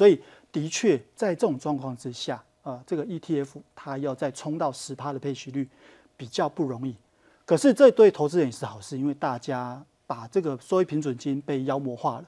[0.00, 0.18] 所以
[0.50, 5.68] 的确在这种状况之下，呃，这个 ETF 它要再冲到十趴的配息率
[6.16, 6.96] 比较不容易。
[7.44, 12.24] 可是这对投资人也是好事，因为大家把这个收益平准金被妖魔化了，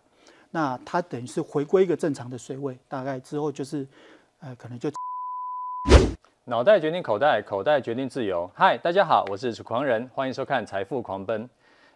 [0.51, 3.89] 那它等于是回归一个正常的水位，大概之后就是，
[4.41, 4.91] 呃，可能就。
[6.45, 8.51] 脑袋决定口袋，口袋决定自由。
[8.55, 11.43] 嗨，大家好，我是楚狂人，欢迎收看《财富狂奔》。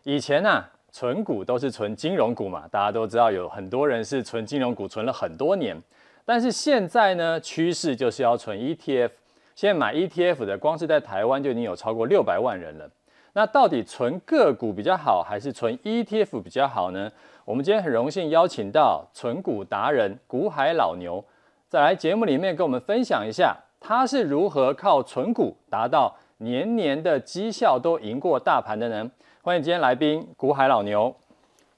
[0.05, 5.77] 以前呢、啊，存股都是存金融股嘛，大家都知道有很多人是存金融股存了很多年。
[6.25, 9.11] 但是现在呢，趋势就是要存 ETF。
[9.55, 12.89] 现在买 ETF 的，光是在台湾就已经有超过六百万人了。
[13.35, 17.13] 那到底存个股比较好，还是存 ETF 比较好呢？
[17.45, 21.23] 我们今天很荣幸邀请到存股达人股海老牛，
[21.69, 23.55] 再来节目里面跟我们分享一下。
[23.79, 29.11] 他是如何靠存股达到年年的绩效都赢过大盘的呢？
[29.47, 31.15] 欢迎今天来宾古海老牛，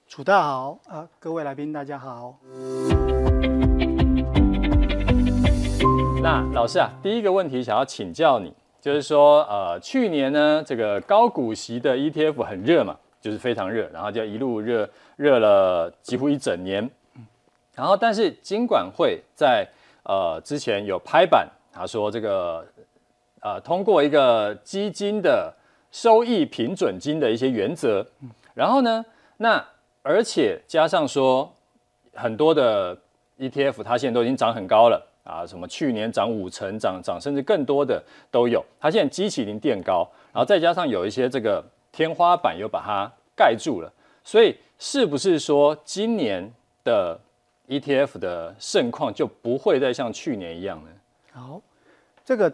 [0.07, 2.39] 楚大好啊，各位来宾大家好。
[6.23, 16.91] 那老师啊，第一个问题想要请教你，就是说，呃，去年呢，这个高股息的 ETF 很热嘛，就是非常热，然后就一路热热了几乎一整年。
[17.75, 19.69] 然后，但是金管会在
[20.05, 21.47] 呃之前有拍板。
[21.71, 22.67] 他说：“这个，
[23.43, 25.53] 呃，通过一个基金的
[25.91, 28.07] 收益平准金的一些原则，
[28.55, 29.05] 然后呢，
[29.39, 29.65] 那
[30.03, 31.53] 而且加上说，
[32.15, 32.97] 很多的
[33.39, 38.65] ETF 它现在都已经涨很高了啊，什么去年涨五成，涨涨甚至更多的都有。
[38.81, 43.93] 它现在基期已经垫高，然后再加上有一些这个天花板又把它盖住了，
[44.25, 46.51] 所以是不是说今年
[46.85, 47.19] 的
[47.69, 50.91] ETF 的盛况就不会再像去年一样呢？”
[51.33, 51.61] 好。
[52.25, 52.53] 这个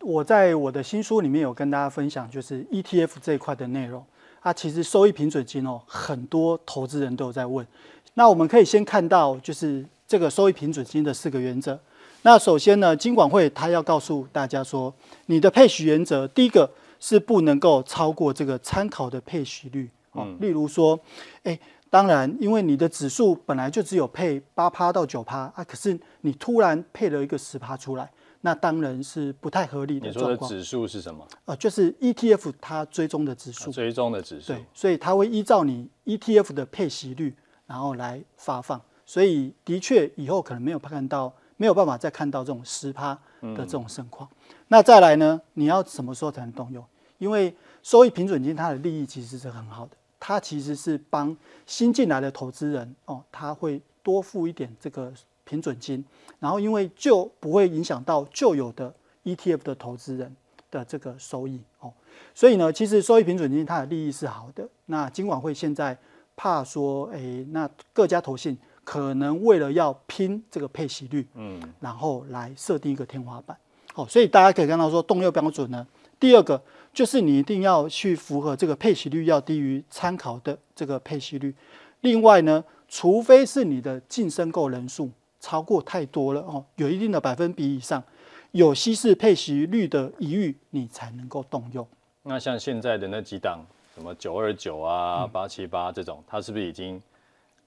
[0.00, 4.04] 我在我的新书里面有跟大家分享，就是 ETF 这一块的内容。
[4.40, 7.66] 啊，其实收益平准金哦，很多投资人都有在问。
[8.14, 11.78] 那我们可以先看到，就是这个收益平准金的四个原则。
[12.22, 14.94] 那首先呢，金管会它要告诉大家说，
[15.26, 19.90] 你的配许原则，第一个是不能够超过这个参考的配许率。
[20.12, 20.98] 哦，例如说，
[21.42, 21.58] 哎，
[21.90, 28.08] 当然，因为你的指数本来就只有配八趴到九趴啊，可是你突然配了一个十趴出来。
[28.40, 30.06] 那当然是不太合理的。
[30.06, 31.26] 你说的指数是什么？
[31.44, 33.72] 呃，就是 ETF 它追踪的指数。
[33.72, 34.52] 追踪的指数。
[34.52, 37.34] 对，所以它会依照你 ETF 的配息率，
[37.66, 38.80] 然后来发放。
[39.04, 44.28] 所以的确以后可能没有看到，没有办法再看到这种十趴的这种盛况。
[44.32, 44.54] 嗯。
[44.68, 45.40] 那再来呢？
[45.54, 46.84] 你要什么时候才能动用？
[47.18, 55.12] 因为收益平准金它的利益其实是很好的，它其实是帮新进来的投资人哦，他会多付一点这个。
[55.48, 56.04] 平准金，
[56.38, 58.94] 然后因为就不会影响到旧有的
[59.24, 60.36] ETF 的投资人
[60.70, 61.90] 的这个收益哦，
[62.34, 64.68] 所以呢，其实收益平准金它的利益是好的。
[64.86, 65.96] 那金管会现在
[66.36, 73.56] 怕说，诶，那各家投信可能为了要拼这个配息率，嗯，然后来设定一个天花板，
[73.94, 75.86] 哦，所以大家可以看到说动用标准呢，
[76.20, 81.54] 第二个就是你一定要去符合这个配息率要低于参考的这个配息率，
[82.02, 85.10] 另外呢，除非是你的净申购人数。
[85.40, 88.02] 超过太多了哦，有一定的百分比以上，
[88.50, 91.86] 有稀释配息率的疑虑，你才能够动用。
[92.24, 93.60] 那像现在的那几档，
[93.94, 97.00] 什么九二九啊、八七八这种，它是不是已经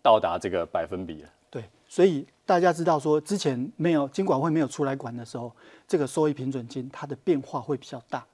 [0.02, 1.30] 到达这个百分比了？
[1.50, 5.52] 对，所以大家知道说，之前没有金管会没有出来管的时候，
[5.88, 8.26] 这个收益平准金它的变化会比较大。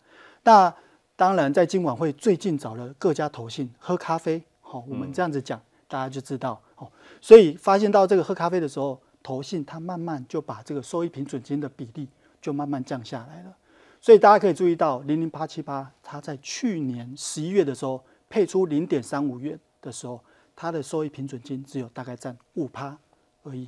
[0.44, 0.74] 那
[1.16, 6.92] 当然，在金管会最近找了各家投信喝咖啡，好，我们这样子讲，大家就知道哦。
[7.22, 9.00] 所以发现到这个喝咖啡的时候。
[9.28, 12.08] 投信它慢慢就把这个收益平准金的比例
[12.42, 13.54] 就慢慢降下来了，
[14.00, 20.24] 所以大家可以注意到零零八七八，它在去年十一月的时候配出零点三五元的时候，
[20.56, 22.98] 它的收益平准金只有大概占五趴
[23.44, 23.68] 而已。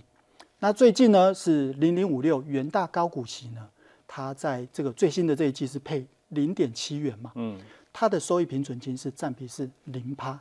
[0.59, 3.67] 那最近呢是零零五六元大高股息呢，
[4.07, 7.59] 它在这个最新的这一季是配零点七元嘛，嗯，
[7.91, 10.39] 它的收益平准金是占比是零趴，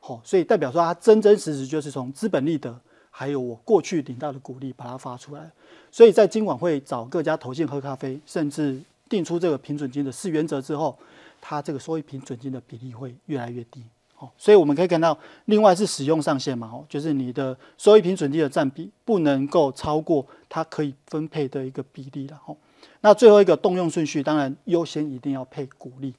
[0.00, 2.80] 好，所以代表说它真真实实就是从资本利得。
[3.18, 5.50] 还有我过去领到的股利，把它发出来，
[5.90, 8.78] 所以在今晚会找各家投信喝咖啡，甚至
[9.08, 10.94] 定出这个平准金的四原则之后，
[11.40, 13.82] 它这个收益平准金的比例会越来越低。
[14.18, 22.38] 哦，所以我们可以看到，另外是使用上限嘛，哦，就是你的收益平准金的占比不能够超过它可以分配的一个比例了。
[22.44, 22.54] 哦，
[23.00, 26.12] 那最后一个动用顺序，当然优先一定要配股利，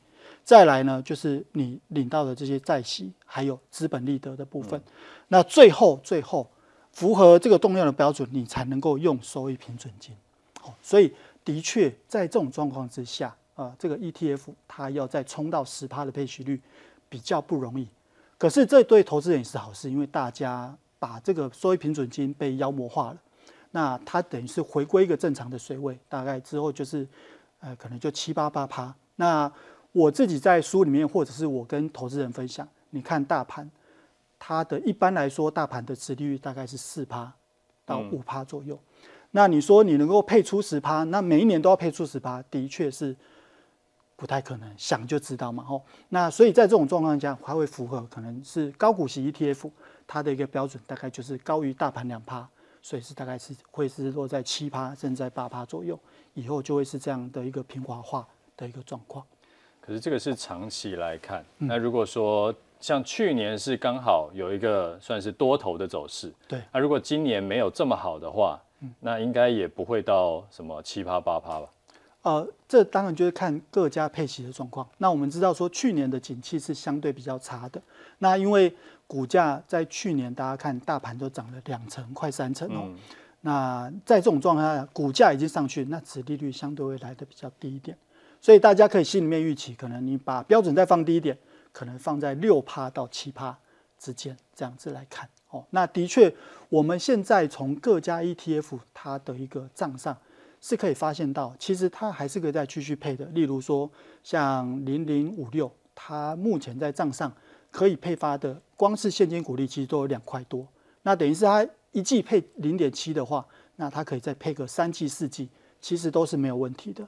[0.44, 4.82] 再来呢就是你领到的这些债息，还有资本利得的部分，
[5.28, 6.50] 那最后最后。
[6.98, 10.16] 符合这个动量的标准，你才能够用收益平准金。
[10.60, 11.14] 好，所以
[11.46, 16.60] 的确在这种状况之下，啊，这个 ETF 它要再冲到十趴的配息率
[17.08, 17.88] 比较不容易。
[18.40, 23.18] 可是这对投资人也是好事，因为大家把这个收益平准金被妖魔化了。
[23.70, 27.08] 那它等于是回归一个正常的水位，大概之后就是
[27.60, 28.92] 呃可能就七八八趴。
[29.18, 29.52] 那
[29.92, 33.70] 我自己在书里面，或者是我跟投资人分享，你看大盘，
[34.40, 37.34] 它的一般来说，大盘的殖利率大概是四趴
[37.86, 38.76] 到五趴左右。
[38.76, 43.16] 嗯、那你说你能够配出十趴，那每一年都要配出十趴，的确是
[44.16, 45.64] 不太可能，想就知道嘛。
[45.64, 49.70] 吼，那所以在这种状况下，还会符合可能是高股息 ETF，
[50.06, 52.48] 它的一个标准大概就是高于大盘两趴，
[52.82, 56.00] 所以是大概是会是落在七趴甚至在八趴左右，
[56.34, 59.26] 以后就会是这样的一个平滑化的一个状况。
[59.80, 68.60] 可是这个是长期来看，那如果说像去年是刚好有一个算是多头的走势，对，那如果今年没有这么好的话，
[69.00, 71.68] 那应该也不会到什么七趴八趴吧？
[72.24, 74.86] 呃，这当然就是看各家配息的状况。
[74.98, 77.82] 那我们知道说去年的景气是相对比较差的，
[78.20, 78.74] 那因为
[79.08, 82.82] 股价在去年大家看大盘都涨了两成，快三成哦。
[82.84, 82.98] 嗯、
[83.42, 87.98] 那在这种状态下，股价已经上去，那殖利率相对会来的比较低一点。
[88.42, 91.38] 所以大家可以心里面预期，可能你把标准再放低一点，
[91.78, 93.56] 可能放在六趴到七趴
[94.00, 95.64] 之间这样子来看哦。
[95.70, 96.36] 那的确，
[96.70, 100.18] 我们现在从各家 ETF 它的一个账上
[100.60, 103.26] 是可以发现到，其实它还是可以再继续配的。
[103.26, 103.88] 例如说，
[104.24, 107.32] 像零零五六，它目前在账上
[107.70, 110.68] 可以配发的，光是现金股利其实都有两块多。
[111.04, 113.46] 那等于是它一季配零点七的话，
[113.76, 115.48] 那它可以再配个三季四季，
[115.80, 117.08] 其实都是没有问题的。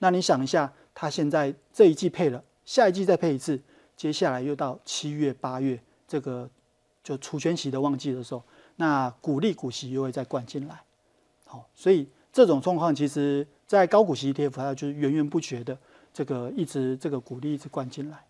[0.00, 3.58] 那你想一下，它现在这一季配了，下一季再配一次，
[4.00, 6.48] 接下来又到七月八月这个
[7.04, 8.42] 就除权息的旺季的时候，
[8.76, 10.82] 那股利股息又会再灌进来，
[11.44, 15.76] 好，所以这种状况其实，在高股息 ETF 它就是源源不绝的
[16.14, 18.24] 这个一直这个股利一直灌进来。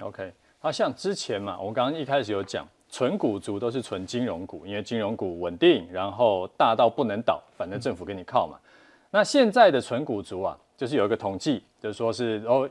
[0.00, 8.58] OK，好像之前嘛，我刚刚一开始有讲，存股族都是存金融股，因为金融股稳定，然后大到不能倒，反正政府给你靠嘛。
[9.10, 12.70] 那现在的存股族啊，就是有一个统计，就是说是哦，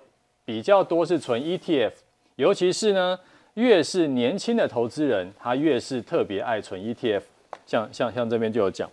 [0.51, 1.93] 比较多是存 ETF，
[2.35, 3.17] 尤其是呢，
[3.53, 7.21] 越是年轻的投资人，他越是特别爱存 ETF。
[7.65, 8.89] 像像像这边就有讲，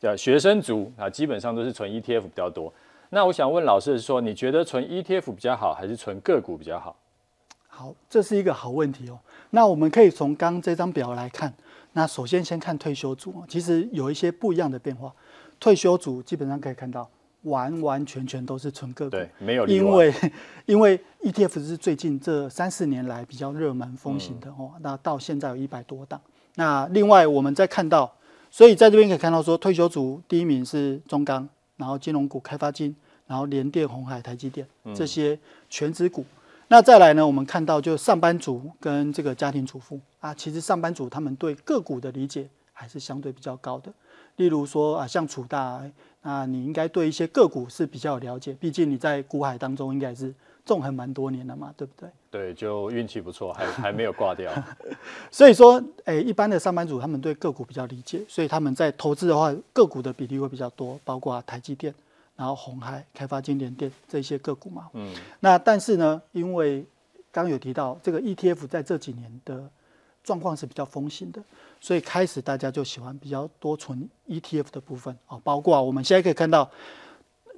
[0.00, 2.72] 叫学生族啊，基本上都是存 ETF 比较多。
[3.10, 6.96] 那我想问老师说，你觉得存 ETF 比较好，还是存个股比较好？
[7.68, 9.18] 好，这是一个好问题哦。
[9.50, 11.52] 那我们可以从刚刚这张表来看，
[11.92, 15.12] 那首先先看退休族，其实有一些不一样的变化。
[15.60, 17.06] 退休族基本上可以看到，
[17.42, 19.66] 完完全全都是纯个股，对，没有。
[19.66, 20.14] 因为
[20.66, 26.20] 因为 ETF 是最近这三四年来比较热门风行的哦，那到现在有一百多档。
[26.54, 28.12] 那另外我们再看到，
[28.50, 32.94] 所以在这边可以看到说，退休族第一名是中钢，然后金融股开发金，
[33.26, 36.24] 然后联电、红海、台积电这些全职股。
[36.68, 43.92] 那再来呢，我们看到就上班族跟这个家庭主妇啊，其实上班族他们对个股的理解还是相对比较高的。
[44.36, 45.82] 例如说啊，像楚大，
[46.22, 50.32] 那你应该对一些个股是比较有了解，毕竟你在股海当中应该是
[50.64, 52.08] 纵横蛮多年了嘛，对不对？
[52.30, 54.50] 对，就运气不错，还还没有挂掉。
[55.30, 61.92] 所以说，哎，一般的上班族他们对个股比较理解，所以他们在投资的话，个股的比例会比较多，包括台积电，
[62.36, 64.88] 然后红海、开发金、联电这些个股嘛。
[64.94, 65.12] 嗯。
[65.40, 66.86] 那但是呢，因为
[67.30, 69.68] 刚有提到这个 ETF 在这几年的
[70.22, 71.42] 状况是比较风行的。
[71.80, 76.70] 所以开始大家就喜欢比较多存 ETF 的部分啊，包括我们现在可以看到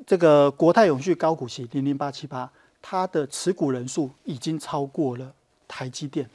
[0.07, 5.33] 这个国泰永续高股息零零八七八，它的持股人数已经超过了
[5.69, 6.29] 台积电，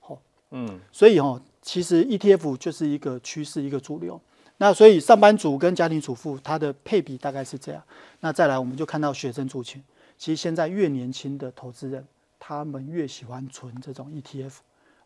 [0.00, 0.18] 好，
[0.50, 4.20] 嗯，所以哦，其实 ETF 就是一个趋势，一个主流。
[4.58, 7.82] 那所以上班族跟家庭主妇它的配比大概是这样。
[8.20, 9.82] 那再来我们就看到学生族群，
[10.16, 12.06] 其实现在越年轻的投资人，
[12.38, 14.52] 他们越喜欢存这种 ETF。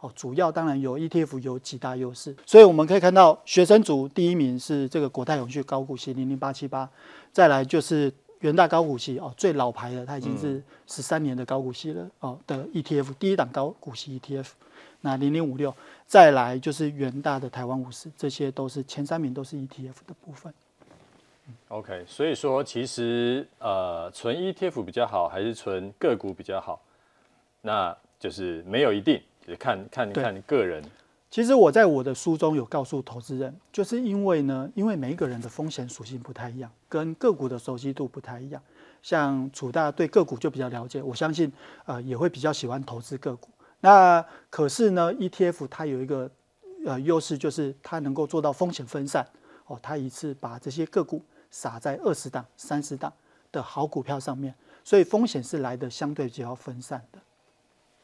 [0.00, 6.88] 哦，主要当然有 ETF 有几大优势，所以我们可以看到学生组第一名是这个国泰永续高股息零零八七八，
[7.32, 14.48] 再来就是元大高股息哦，最老牌的，它已经是十三年的高股息了哦的 ETF，第一档高股息 ETF，
[15.00, 15.74] 那零零五六，
[16.06, 20.52] 再来就是元大的台湾五十，这些都是前三名都是 ETF 的部分。
[21.68, 26.82] OK，所以说其实呃存 ETF 比较好还是存个股比较好，
[27.62, 29.22] 那就是没有一定。
[29.54, 30.82] 看看看你个人，
[31.30, 38.60] 其实我在我的书中有告诉投资人，就是因为呢，因为每一个人的风险属性不太一样，跟个股的熟悉度不太一样。
[39.02, 41.52] 像楚大对个股就比较了解，我相信
[41.84, 43.48] 呃也会比较喜欢投资个股。
[43.80, 46.28] 那可是呢，ETF 它有一个
[46.84, 49.24] 呃优势，就是它能够做到风险分散
[49.66, 53.12] 哦，它一次把这些个股撒在二十档、三十档
[53.52, 57.18] 的好股票上面，所以风险是来的相对比较分散的。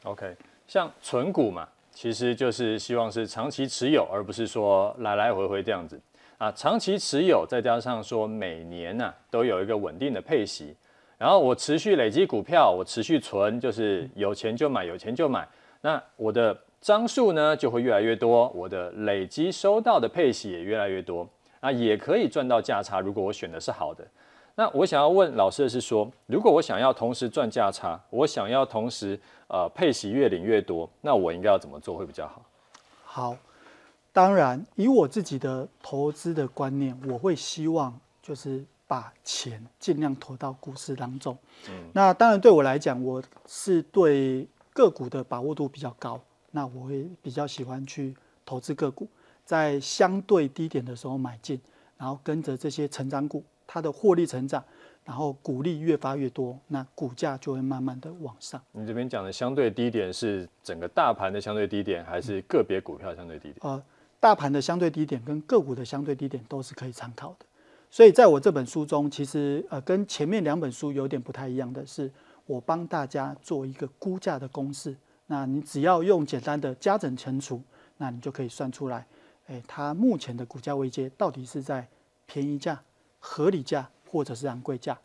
[0.03, 0.37] OK。
[0.67, 5.99] 像存股嘛，其实就是希望是长期持有，而不是说来来回回这样子。
[6.39, 10.75] 啊，长期持有，再加上说每年呢、啊、都有一个稳定的配息，
[11.17, 15.47] 然后我持续累积股票，我持续存，就是有钱就买，有钱就买，
[15.81, 21.25] 那我的张数呢就会越来越多，我的累积收到的配息也越来越多，
[21.61, 22.99] 啊，也可以赚到价差。
[22.99, 24.05] 如果我选的是好的，
[24.55, 32.41] 那我想要问老师的是说，如果我想要同时赚价差，我想要同时呃配息越领越多，那我应该要怎么做会比较好？
[33.03, 33.37] 好。
[34.15, 41.35] 当然，以我自己的投资的观念，我会希望就是把钱尽量投到股市当中。
[41.67, 49.07] 嗯，那当然对我来讲，我是对个股的把握度比较高，那我会比较喜欢去投资个股，
[49.45, 51.59] 在相对低点的时候买进，
[51.97, 54.63] 然后跟着这些成长股，它的获利成长。
[55.05, 58.61] 然后股利越发越多，那股价就会慢慢的往上。
[58.71, 63.57] 你这边讲的相对低点是整个大盘的相对低点，还是个别股票相对低点？
[63.63, 63.83] 呃，
[64.21, 67.45] 大盘的相对低点跟个股的相对低点都是可以参考的。
[67.89, 72.09] 所以在我这本书中，其实呃跟前面两本书有点不太一样的是，
[72.45, 74.95] 我帮大家做一个估价的公式。
[75.27, 77.61] 那你只要用简单的加减乘除，
[77.97, 79.05] 那你就可以算出来，
[79.47, 81.85] 哎，它目前的股价位阶到底是在
[82.25, 82.81] 便宜价、
[83.23, 83.89] 合理价。
[84.13, 84.95] 或者是昂贵价，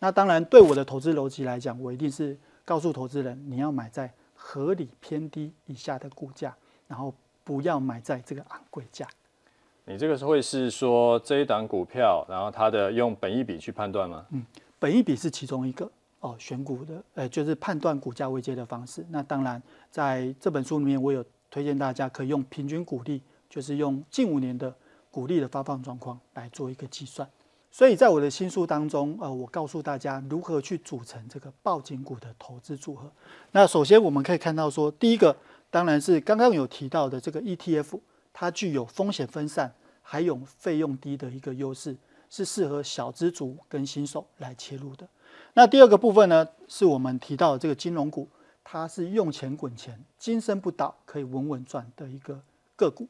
[0.00, 6.54] 那当然对我的投资逻辑来讲，我一定是告诉投资人，你要买在合理偏低以下的股价，
[6.86, 9.08] 然后不要买在这个昂贵价。
[9.86, 14.26] 你这个是会是说这一档股票，然后它的用本益比去判断吗？
[14.28, 14.44] 嗯，
[14.78, 19.02] 本益比是其中一个哦，选股的，呃，就是判断股价位阶的方式。
[19.08, 24.70] 那当然在这本书里面，我有推荐大家可以用平均股利，就是用近五年的
[25.10, 27.26] 股利的发放状况来做一个计算。
[27.72, 33.10] 所以在我的新书当中，呃，我告诉大家如何去组成这个报警股的投资组合。
[33.52, 35.36] 那首先我们可以看到说，第一个
[35.70, 38.00] 当然是刚刚有提到的这个 ETF，
[38.32, 39.72] 它具有风险分散
[40.02, 41.96] 还有费用低的一个优势，
[42.28, 45.06] 是适合小资族跟新手来切入的。
[45.54, 48.28] 那第二个部分呢，是我们提到的这个金融股，
[48.64, 52.40] 它是用钱滚钱，金身不倒，可以稳稳赚的一个
[52.74, 53.06] 个股。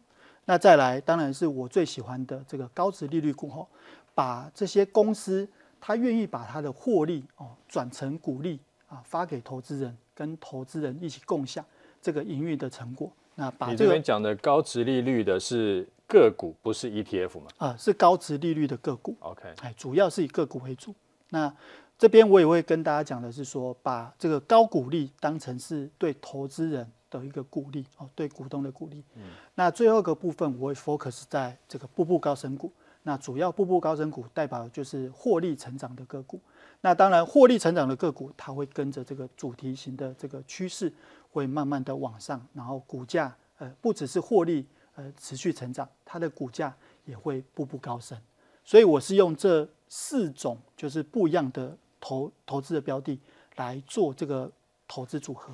[0.46, 3.68] 那再来，当然是我最喜欢的这个高值利率股吼。
[4.14, 5.48] 把这些公司，
[5.80, 11.64] 他愿意把他的获利哦转成股利啊，发给投资人，跟投资人一起共享
[12.02, 13.10] 这个营运的成果。
[13.36, 17.46] 那把这个你这边讲的高值利率的是个股，不是 ETF 吗？
[17.56, 19.16] 啊，是高值利率的个股。
[19.20, 20.94] OK，哎，主要是以个股为主。
[21.30, 21.50] 那
[21.96, 29.02] 这边我也会跟大家讲的是说，把这个高股利当成是对投资人的一个鼓励哦，对股东的鼓励。
[29.14, 29.22] 嗯。
[29.54, 32.70] 那最后一个部分，我会 focus 在这个步步高升股。
[33.02, 36.40] 那主要步步高升股代表就是获利成长的个股。
[36.82, 40.92] 那当然，获利成长的个股，它会跟着这个主题型的这个趋势，
[41.30, 48.18] 会慢慢的往上，然后股价呃不只是获利呃持续成长，它的股价也会步步高升。
[48.64, 53.18] 所以我是用这四种就是不一样的投投资的标的
[53.56, 54.50] 来做这个
[54.88, 55.52] 投资组合。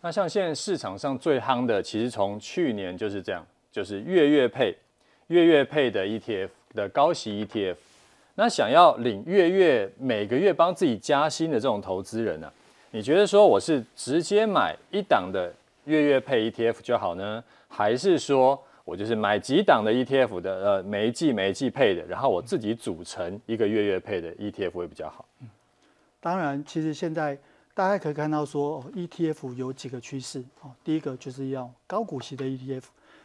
[0.00, 4.76] 那像现在市场上最夯的，其实从去年就是这样，就是月月配。
[5.32, 7.74] 月月配的 ETF 的高息 ETF，
[8.34, 12.52] 那想要领月月每个月帮自己加薪的这种投资人呢、
[12.90, 15.50] 你觉得说我是直接买一档的
[15.86, 25.26] 月月配 ETF 就好呢，还是说我就是买几档的 ETF 的呃每一季每一季配的，然后我自己组成一个月月配的 ETF 会比较好？
[25.40, 25.48] 嗯，
[26.20, 27.38] 当然，其实现在
[27.72, 32.82] 大家可以看到说 ETF 有几个趋势哦，第一个就是要高股息的 ETF。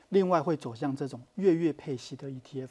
[0.09, 2.69] 另外会走向这种月月配息的 ETF，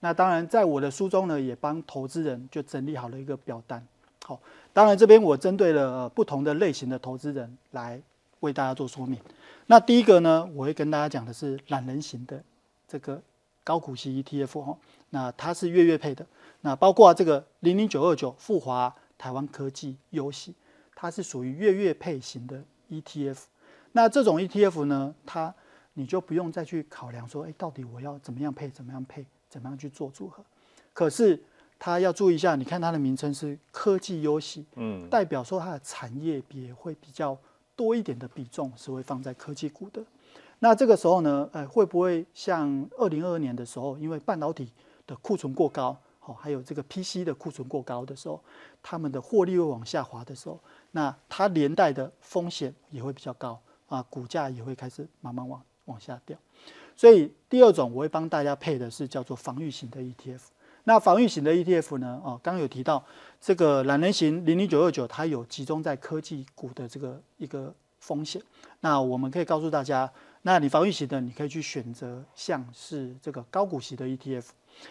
[0.00, 3.86] 那当然在我的书中呢，也帮投资人就整理好了一个表单。
[4.24, 4.40] 好，
[4.72, 8.00] 当然这边我针对了不同的类型的投资人来
[8.40, 9.18] 为大家做说明。
[9.66, 12.42] 那第一个呢，我会跟大家讲的是懒人型的
[12.86, 13.20] 这个
[13.62, 14.78] 高股息 ETF 哈，
[15.10, 16.26] 那它是月月配的。
[16.60, 20.54] 那包括这个零零九二九富华台湾科技优息，
[20.94, 23.38] 它是属于月月配型的 ETF。
[23.92, 25.54] 那这种 ETF 呢，它
[25.94, 30.44] 你就不用再去考量说，哎，到底我要怎么样配，怎么样配，怎么样去做组合。
[30.92, 31.42] 可是
[31.78, 37.36] 它要注意一下，你看它的名称是科技优息，嗯，代表说它的产业别会比较
[37.74, 40.04] 多一点的比重是会放在科技股的。
[40.60, 44.72] 那这个时候呢，呃，会不会像二零二二年的时候，因为半导体
[45.06, 48.42] 的库存过高，好，还有这个 PC 的库存过高的时候，
[48.82, 50.58] 他们的获利会往下滑的时候，
[50.92, 55.62] 那它连带的风险也会比较高啊，股价也会开始慢慢往。
[55.86, 56.36] 往下掉，
[56.96, 60.40] 所以第二种我会帮大家配的是叫做防御型的 ETF。
[60.84, 62.20] 那防御型的 ETF 呢？
[62.22, 63.02] 哦，刚刚有提到
[63.40, 68.40] 这个懒人型零零九二九，它有集中在科技股的这个一个风险。
[68.80, 70.10] 那我们可以告诉大家，
[70.42, 74.44] 那你防御型的，你可以去选择像是这个高股息的 ETF。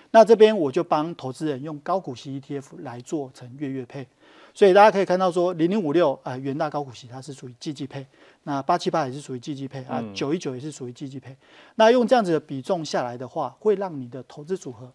[0.10, 4.08] 那这边我就帮投资人用高股息 ETF 来做成月月配。
[4.54, 8.06] 所以大家可以看到说，零零五六啊，元大高股息它是属于季季配，
[8.44, 11.36] 那八七八也是属于季季配啊，九一九也是属于季季配。
[11.76, 14.94] 那用这样子的比重下来的话，会让你的投资组合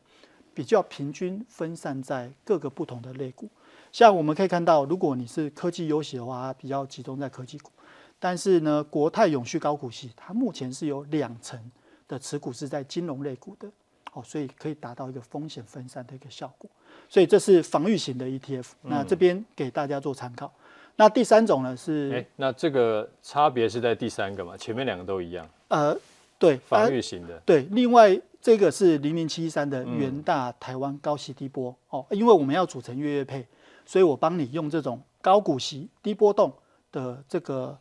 [0.54, 3.48] 比较平均分散在各个不同的类股。
[3.90, 7.72] 像我们可以看到，如果你是科技优息的话，它比较集中在科技股。
[8.20, 11.58] 但是呢，国泰永续高股息它目前是有两成
[12.06, 13.68] 的持股是在金融类股的，
[14.12, 16.70] 哦，所以可以达到一个风险分散的一个效果。
[17.08, 20.52] 所以这是防御型的 ETF，那这边给大家做参考。
[20.96, 24.56] 那第三种呢是，哎，那这个差别是在第三个嘛？
[24.56, 25.48] 前面两个都一样。
[25.68, 25.96] 呃，
[26.38, 27.38] 对，防御型的。
[27.46, 33.46] 对，另外这个是零零七一三的元大台湾高息低波哦，因为我们要组成月月配，
[33.86, 36.52] 所以我帮你用这种高股息低波动
[36.92, 37.78] 的这个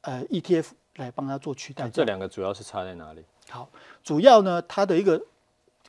[0.00, 1.88] 呃 ETF 来帮它做取代。
[1.88, 3.24] 这两个主要是差在哪里？
[3.48, 3.70] 好，
[4.02, 5.20] 主要呢它的一个。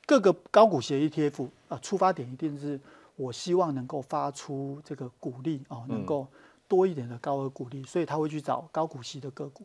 [0.10, 2.80] 各个高股息的 ETF 啊，出发点一定是
[3.16, 6.26] 我希望能够发出这个股利哦，能够
[6.68, 9.64] 多一点的高额股利，所以他会去找高股息的个股。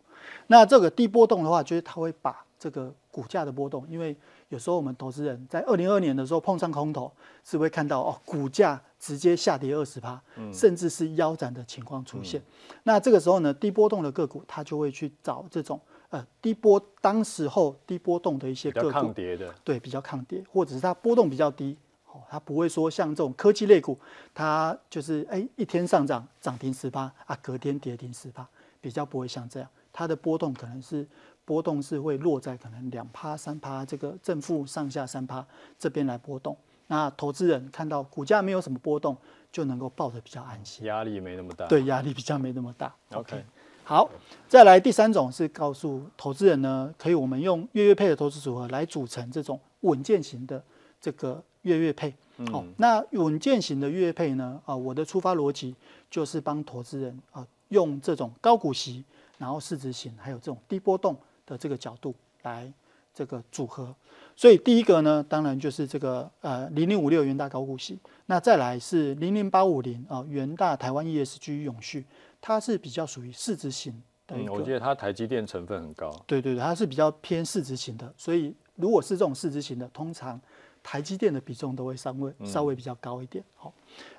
[0.48, 4.14] 那这个低波动的话，就是他会把这个股价的波动，因为
[4.50, 7.10] 有时候我们投资人在二零二二年的时候碰上空头，
[7.42, 10.20] 是会看到哦，股价直接下跌二十趴，
[10.52, 12.42] 甚至是腰斩的情况出现。
[12.82, 15.80] 那这个时候呢，低波动的个股，他就会去找这种。
[16.14, 23.98] 呃，低波当时候低波动的一些个股，抗跌的，对，比较抗跌，或者是它波动比较低，哦，它不会说像这种科技类股，
[24.32, 28.48] 它就是哎一天上涨涨停十八啊，隔天跌停十八，
[28.80, 31.04] 比较不会像这样，它的波动可能是
[31.44, 35.44] 波动是会落在可能两趴三趴这个正负上下三趴
[35.76, 36.56] 这边来波动，
[36.86, 39.16] 那投资人看到股价没有什么波动，
[39.50, 43.44] 就能够抱得比较安心，压力没那么大，对，压力比较没那么大，OK。
[43.86, 44.08] 好，
[44.48, 50.62] 再来第三种是告诉投资人呢，可以我们用月月配的投资组合来组成这种稳健型的
[50.98, 52.08] 这个月月配。
[52.50, 55.74] 好、嗯，那稳健型的月月配呢，啊，我的出发逻辑
[56.10, 59.04] 就是帮投资人啊，用这种高股息，
[59.36, 62.72] 然后市值型，还有这种低波动的这个角度来
[63.12, 63.94] 这个组合。
[64.34, 72.06] 所以第一个呢，当然就是这个呃零零五六元大高股息，那再来是零零八五零啊元大台湾 ESG 永续。
[72.46, 76.10] 它是比较属于市值型的一个，我觉得它台积电成分很高。
[76.26, 80.38] 对对对，它是比较偏市值型的，所以如果是这种市值型的，通常
[80.82, 83.42] 台积电的比重都会稍微稍微比较高一点。
[83.56, 83.72] 好，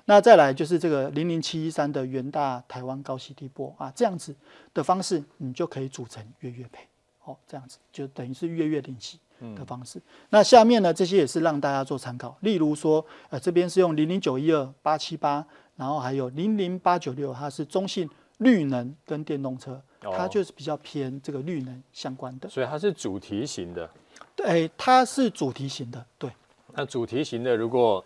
[0.06, 4.34] 那再来就是这个零零七一三的元大台湾高息低波啊，这样子
[4.74, 6.84] 的方式，你就可以组成月月配。
[7.20, 9.20] 好，这样子就等于是月月领息
[9.54, 10.02] 的方式。
[10.30, 15.46] 那下面呢，这些也是让大家做参考，例如说，呃，这边是用零零九一二八七八。
[15.76, 18.08] 然后还有零零八九六，它是中信
[18.38, 22.48] 绿能跟电动车，它就是比较偏这个绿能相关的。
[22.48, 23.88] 所以它是主题型的。
[24.34, 26.04] 对，它是主题型的。
[26.18, 26.30] 对。
[26.74, 28.04] 那主题型的，如果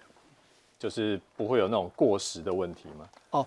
[0.78, 3.08] 就是不会有那种过时的问题吗？
[3.30, 3.46] 哦，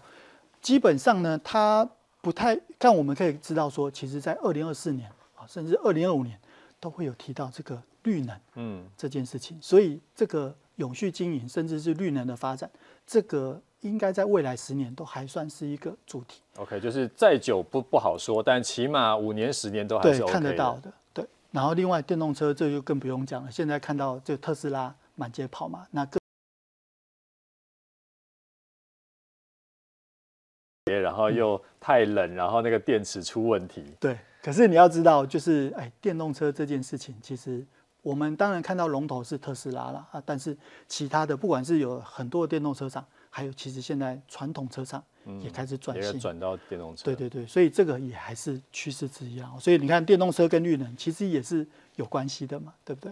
[0.62, 2.60] 基本上呢，它不太。
[2.78, 6.38] 但我们可以知道说，其实在二零二四年啊，甚至二零二五年，
[6.80, 9.58] 都会有提到这个绿能，嗯，这件事情。
[9.62, 12.70] 所以这个永续经营，甚至是绿能的发展，
[13.06, 13.62] 这个。
[13.84, 16.42] 应该在未来十年都还算是一个主题。
[16.56, 20.90] OK，就是再久不不好说，但起码五年、十年都还是、OK、看得到的。
[21.14, 23.52] 对，然后另外电动车这就更不用讲了。
[23.52, 26.18] 现在看到这特斯拉满街跑嘛，那个
[30.86, 33.84] 然后又太冷，然后那个电池出问题。
[34.00, 37.62] 对，可是你要知道，就是哎，电动车这件事情，其实
[38.04, 40.56] 我们当然看到龙头是特斯拉了啊，但是
[40.88, 43.04] 其他的不管是有很多的电动车厂。
[43.36, 45.04] 还有，其实现在传统车厂
[45.42, 47.06] 也开始转型，也转到电动车。
[47.06, 49.52] 对对对，所以这个也还是趋势之一啊。
[49.60, 53.12] 所以你看，电动车跟绿能其实也是有关系的嘛，对不对？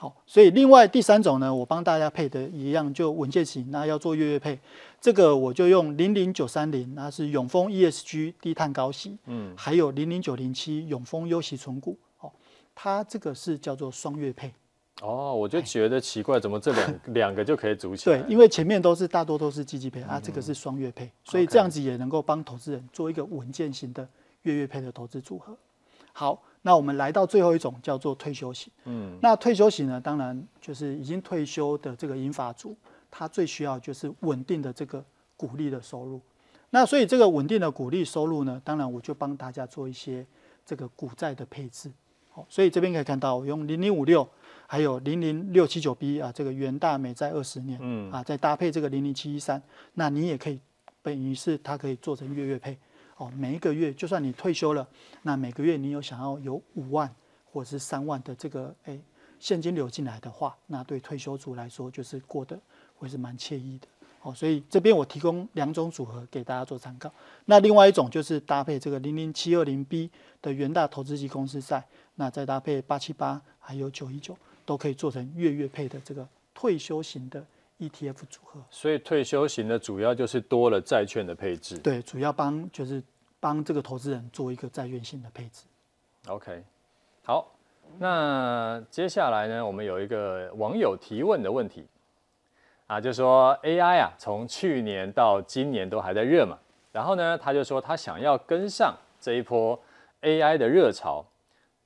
[0.00, 4.58] 好，所以另外第三种呢，我帮大家配的一样，就稳健型，那要做月月配，
[5.00, 12.09] 这个我就用零零九三零，那是永丰 ESG 低碳高息，嗯，还有零零九零七永丰优息存股，哦，
[12.74, 14.52] 它这个是叫做双月配。
[15.02, 18.18] 哦，我就觉得奇怪，怎么这两 两个就可以组起来？
[18.18, 24.06] 对，因为前面都是大多都是积极配啊，这个是双月配，所以这样子也能够帮投资人做一个稳健型的
[24.42, 25.56] 月月配的投资组合。
[26.12, 28.70] 好，那我们来到最后一种叫做退休型。
[28.84, 32.76] 嗯，那退休型呢，当然就是已经退休的这个银发族，
[33.10, 35.02] 他最需要就是稳定的这个
[35.34, 36.20] 股利的收入。
[36.68, 40.26] 那所以这个稳定的股利收入呢，当然我就帮大家做一些
[40.66, 41.90] 这个股债的配置。
[42.30, 44.28] 好，所以这边可以看到，我用零零五六。
[44.72, 49.60] 还有零零六七九 B 啊，这个元大美债二十年，嗯啊，再搭配这个零零七一三，
[49.94, 50.60] 那你也可以，
[51.02, 52.78] 等于是它可以做成月月配，
[53.16, 54.86] 哦，每一个月就算你退休了，
[55.22, 57.12] 那每个月你有想要有五万
[57.52, 59.00] 或者是三万的这个诶
[59.40, 62.56] 现金流进来的话，那对退休族来说就是过得
[62.94, 63.88] 会是蛮惬意的。
[64.22, 67.10] 哦，所以这边我提供两种组合给大家做参考。
[67.46, 70.10] 那另外一种就是搭配这个零零七二零 B
[70.42, 71.82] 的元大投资级公司债，
[72.20, 77.42] 那再搭配八七八还有九一九，都可以做成月月配的这个退休型的。
[77.80, 81.78] ETF 组合，所以退休型的主要就是多了债券的配置。
[81.78, 83.02] 对，主要帮就是
[83.40, 85.62] 帮这个投资人做一个债券型的配置。
[86.26, 86.62] OK，
[87.24, 87.50] 好，
[87.96, 91.86] 那接下来呢，我们有一个网友提问的问题
[92.86, 96.58] 啊，就说 AI 啊，从去年到今年都还在热嘛，
[96.92, 99.82] 然后呢，他就说他想要跟上这一波
[100.20, 101.24] AI 的热潮。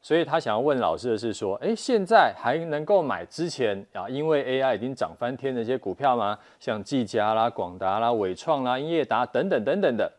[0.05, 6.39] 所以他想要问老师的是说，诶，现在还能够买之前啊，因为 AI 已经涨翻天的一些股票吗？
[6.61, 10.13] 像技嘉啦、广达啦、伟创啦、英业达等等等等的，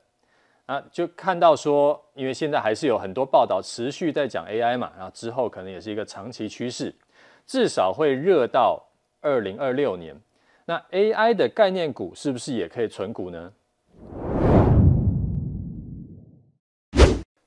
[0.65, 6.91] 啊，就看到说，因为现在还是有很多报道持续在讲 AI 嘛，然后之后可能也是一个长期趋势，
[7.45, 8.84] 至少会热到
[9.21, 10.19] 二零二六年。
[10.65, 13.54] 那 AI 的概念股是不是也可以存股呢？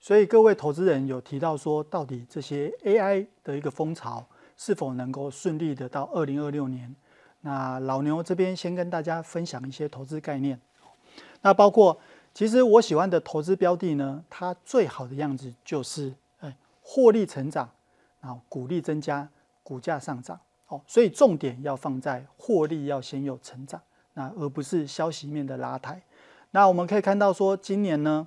[0.08, 4.24] 所以各位投资人有提到说，到底这些 AI 的一个风潮
[4.56, 6.96] 是否能够顺利的到二零二六年？
[7.42, 10.58] 那老牛这边先跟大家分享一些投资概念。
[11.42, 12.00] 那包括，
[12.32, 17.68] 其实我喜欢的投资标的呢，它最好的样子就是，哎，获利成长，
[18.22, 19.28] 然后股利增加，
[19.62, 20.40] 股价上涨。
[20.68, 23.78] 哦，所以重点要放在获利要先有成长，
[24.14, 26.02] 那而不是消息面的拉抬。
[26.52, 28.26] 那我们可以看到说，今年呢。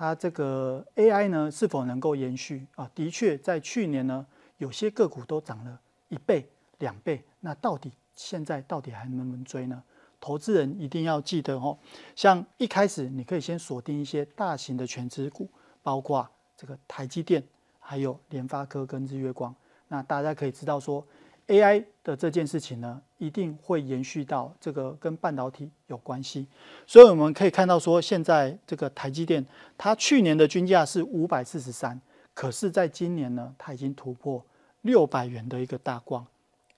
[0.00, 2.90] 它这个 AI 呢，是否能够延续啊？
[2.94, 7.22] 的确，在去年呢，有些个股都涨了一倍、两倍。
[7.40, 9.82] 那到底现在到底还能不能追呢？
[10.18, 11.78] 投资人一定要记得哦。
[12.16, 15.46] 像一开始，你可以先锁定一些大型的权值股，
[15.82, 17.44] 包括这个台积电、
[17.78, 19.54] 还有联发科跟日月光。
[19.88, 21.06] 那大家可以知道说。
[21.50, 26.46] AI 的这件事情呢，一定会延续到这个跟半导体有关系，
[26.86, 29.44] 所以我们可以看到说，现在这个台积电，
[29.76, 32.00] 它去年的均价是五百四十三，
[32.34, 34.40] 可是在今年呢，它已经突破
[34.82, 36.24] 六百元的一个大关，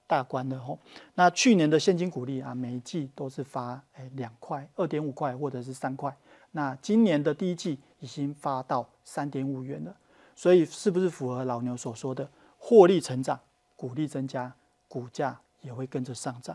[0.06, 0.78] 大关了吼。
[1.16, 6.16] 那去年的现金股利啊，每一季都是发诶两块、二点五块或者是三块，
[6.52, 9.94] 那今年的第一季已经发到三点五元了，
[10.34, 13.38] 所以是不是符合老牛所说的获利成长、
[13.76, 14.50] 股利增加？
[14.92, 16.54] 股价也会跟着上涨。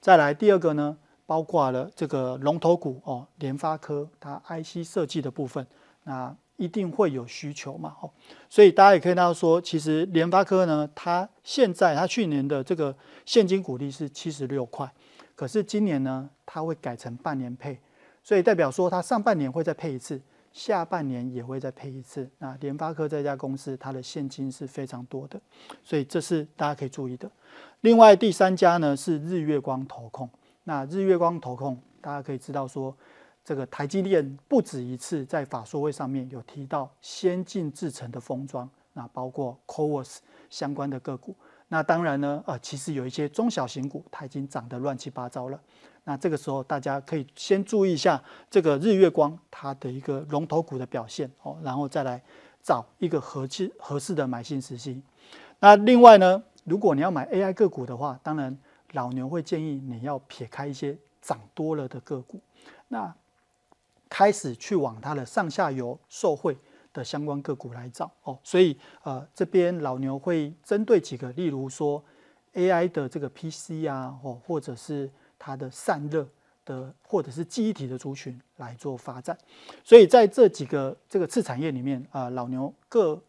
[0.00, 5.64] 再来第二个呢，包括了这个龙头股哦，联发科它 IC 设计的部分，
[6.02, 8.10] 那一定会有需求嘛哦。
[8.48, 12.92] 所以大家也可以看到说，其实联发科呢，它现在它去年的这个
[13.24, 14.92] 现金股利是七十六块，
[15.36, 17.78] 可是今年呢，它会改成半年配，
[18.24, 20.20] 所以代表说它上半年会再配一次。
[20.52, 22.28] 下半年也会再配一次。
[22.38, 25.40] 那联发科这家公司，它的现金是非常多的，
[25.84, 27.30] 所以这是大家可以注意的。
[27.82, 30.28] 另外第三家呢是日月光投控。
[30.64, 32.94] 那日月光投控，大家可以知道说，
[33.44, 40.18] 这个台积电不止一次在法说会上面有提到先进制程的封装，那包括 CoWoS
[40.50, 41.34] 相关的个股。
[41.68, 45.60] 那当然呢，呃，其实有一些中小型股，它已经涨得乱七八糟了。
[46.04, 52.22] 那这个时候，大家可以先注意一下这个日月光它的一个龙头股的表现哦，然后再来
[52.62, 55.02] 找一个合适合适的买进时机。
[55.60, 58.56] 那另外呢，如果你要买 AI 个股的话，当然
[58.92, 62.40] 老牛会建议你要撇开一些涨多了的个股，
[62.88, 63.14] 那
[64.08, 66.56] 开始去往它的上下游受惠
[66.92, 68.38] 的相关个股来找哦。
[68.42, 72.02] 所以呃，这边老牛会针对几个，例如说
[72.54, 76.26] AI 的这个 PC 啊，哦，或者是它的散热
[76.64, 79.36] 的或者是记忆体的族群来做发展，
[79.84, 83.20] 所以在这几个这个次产业里面啊、老牛各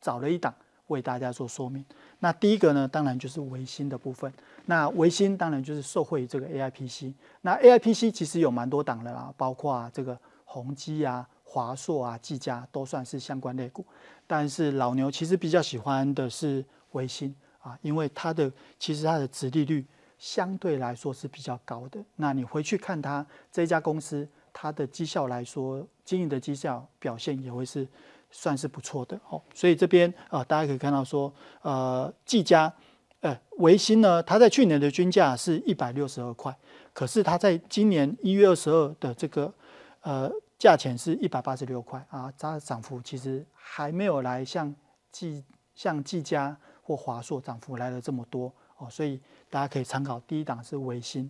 [0.00, 0.54] 找了一档
[0.86, 1.84] 为大家做说明。
[2.20, 4.32] 那第一个呢，当然就是微星的部分。
[4.66, 7.14] 那微星当然就是受惠于这个 AI PC。
[7.42, 13.84] 那 AI PC 其实有蛮多档的啦，包括这个宏基啊、华硕啊、技嘉都算是相关类股。
[14.26, 19.86] 但是老牛其实比较喜欢的是微星啊，因为它的其实它的殖利率。
[20.20, 22.04] 相对来说是比较高的。
[22.16, 27.86] 那你回去看它这家公司，它的绩效来说，经营的绩效表现也会是
[28.28, 29.40] 算是不错的哦。
[29.54, 31.32] 所以这边啊、大家可以看到说，
[31.62, 32.74] 呃，技嘉，
[33.20, 36.52] 呃，微星呢，它在去年的均价是一百六十二块，
[36.92, 39.54] 可是它在今年一月二十二的这个
[40.00, 44.74] 呃价钱是一百八十六块啊，它的涨幅其实还没有来像
[45.12, 45.44] 技
[45.74, 48.52] 像技嘉或华硕涨幅来的这么多。
[48.78, 50.20] 哦，所以大家可以参考。
[50.20, 51.28] 第一档是微星，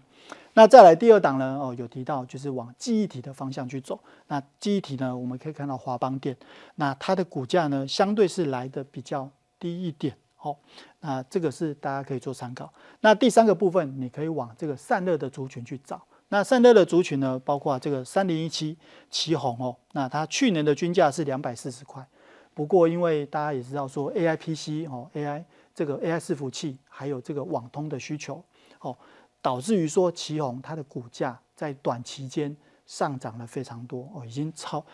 [0.53, 1.59] 那再来第二档呢？
[1.59, 3.99] 哦，有提到就是往记忆体的方向去走。
[4.27, 6.37] 那记忆体呢，我们可以看到华邦电，
[6.75, 10.15] 那它的股价呢，相对是来的比较低一点。
[10.37, 10.59] 好，
[11.01, 12.71] 那这个是大家可以做参考。
[13.01, 16.05] 那第三个部分，你可以往这个散热的族群去找。
[16.31, 18.77] 那散热的族群呢，包括这个三零一七
[19.11, 22.07] 奇宏哦，那它去年的均价是两百四十块。
[22.53, 28.43] 不过，因为大家也知道说 A I P C 哦，AI 这个 AI 伺服器还有这个网通的需求
[28.81, 28.97] 哦，
[29.41, 34.85] 导致于说奇宏它的股价在短期间上涨了非常多哦，已经超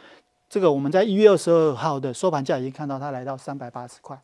[0.49, 4.17] 这个我们在一月二十二号的收盘价已经看到它来到三百八十块，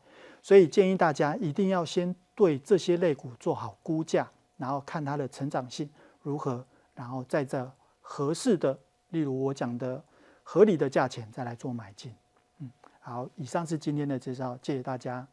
[0.42, 5.88] 所以建议大家一定要先对这些类股做好估价，然后看它的成长性
[6.20, 6.64] 如何，
[7.00, 7.66] 然后在这
[8.02, 10.02] 合适的，例如我讲的
[10.42, 12.12] 合理的价钱再来做买进。
[12.58, 15.26] 嗯好，以上是今天的介绍，谢谢大家。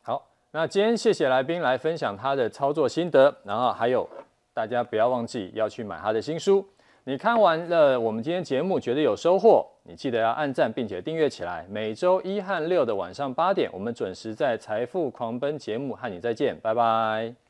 [0.00, 4.08] 好，那今天谢谢来宾来分享他的操作心得，然后还有
[4.54, 6.66] 大家不要忘记要去买他的新书。
[7.04, 11.66] 你看完了我们今天节目，觉得有收获，你记得要按赞并且订阅起来。
[11.68, 17.45] 每周一和六的晚上八点，我们准时在财富狂奔节目和你再见，拜拜。